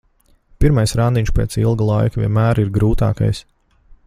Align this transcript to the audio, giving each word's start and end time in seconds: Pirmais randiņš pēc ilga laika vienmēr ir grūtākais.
Pirmais 0.63 0.93
randiņš 0.99 1.31
pēc 1.41 1.59
ilga 1.65 1.89
laika 1.91 2.23
vienmēr 2.25 2.65
ir 2.65 2.75
grūtākais. 2.79 3.45